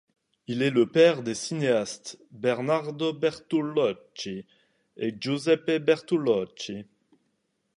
Il 0.47 0.63
est 0.63 0.71
le 0.71 0.89
père 0.89 1.21
des 1.21 1.35
cinéastes 1.35 2.17
Bernardo 2.31 3.13
Bertolucci 3.13 4.47
et 4.97 5.13
Giuseppe 5.21 5.73
Bertolucci. 5.79 6.85